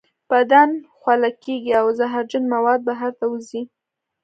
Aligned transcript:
بدن 0.31 0.69
خوله 0.99 1.29
کیږي 1.43 1.73
او 1.81 1.87
زهرجن 1.99 2.43
مواد 2.53 2.79
بهر 2.89 3.11
ته 3.19 3.25
وځي. 3.31 3.61